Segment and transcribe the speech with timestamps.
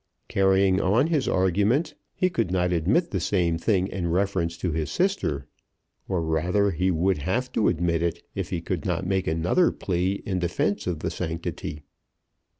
[0.27, 4.89] Carrying on his arguments, he could not admit the same thing in reference to his
[4.89, 5.45] sister;
[6.07, 10.23] or rather, he would have to admit it if he could not make another plea
[10.25, 11.83] in defence of the sanctity.